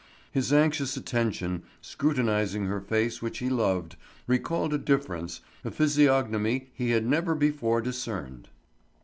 His 0.31 0.51
anxious 0.51 0.97
attention, 0.97 1.61
scrutinizing 1.79 2.65
her 2.65 2.81
face 2.81 3.21
which 3.21 3.37
he 3.37 3.51
loved, 3.51 3.97
recalled 4.25 4.73
a 4.73 4.79
difference, 4.79 5.41
a 5.63 5.69
physiognomy 5.69 6.71
he 6.73 6.89
had 6.89 7.05
never 7.05 7.35
before 7.35 7.81
discerned. 7.81 8.49